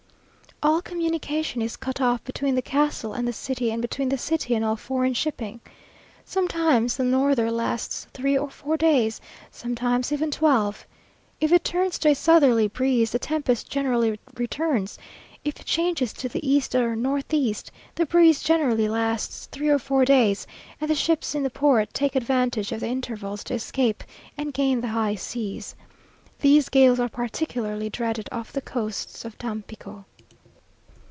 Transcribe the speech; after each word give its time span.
All 0.63 0.79
communication 0.79 1.59
is 1.59 1.75
cut 1.75 1.99
off 2.01 2.23
between 2.23 2.53
the 2.53 2.61
castle 2.61 3.13
and 3.13 3.27
the 3.27 3.33
city, 3.33 3.71
and 3.71 3.81
between 3.81 4.09
the 4.09 4.17
city 4.19 4.53
and 4.53 4.63
all 4.63 4.75
foreign 4.75 5.15
shipping. 5.15 5.59
Sometimes 6.23 6.95
the 6.97 7.03
norther 7.03 7.49
lasts 7.49 8.05
three 8.13 8.37
or 8.37 8.47
four 8.51 8.77
days, 8.77 9.19
sometimes 9.49 10.11
even 10.11 10.29
twelve. 10.29 10.85
If 11.39 11.51
it 11.51 11.63
turns 11.63 11.97
to 11.97 12.09
a 12.09 12.13
southerly 12.13 12.67
breeze, 12.67 13.09
the 13.09 13.17
tempest 13.17 13.69
generally 13.71 14.19
returns; 14.37 14.99
if 15.43 15.59
it 15.59 15.65
changes 15.65 16.13
to 16.13 16.29
the 16.29 16.47
east 16.47 16.75
or 16.75 16.95
north 16.95 17.33
east, 17.33 17.71
the 17.95 18.05
breeze 18.05 18.43
generally 18.43 18.87
lasts 18.87 19.47
three 19.47 19.69
or 19.69 19.79
four 19.79 20.05
days, 20.05 20.45
and 20.79 20.87
the 20.87 20.93
ships 20.93 21.33
in 21.33 21.41
the 21.41 21.49
port 21.49 21.91
take 21.91 22.15
advantage 22.15 22.71
of 22.71 22.81
the 22.81 22.87
intervals 22.87 23.43
to 23.45 23.55
escape, 23.55 24.03
and 24.37 24.53
gain 24.53 24.81
the 24.81 24.89
high 24.89 25.15
seas. 25.15 25.75
These 26.39 26.69
gales 26.69 26.99
are 26.99 27.09
particularly 27.09 27.89
dreaded 27.89 28.29
off 28.31 28.53
the 28.53 28.61
coasts 28.61 29.25
of 29.25 29.39
Tampico. 29.39 30.05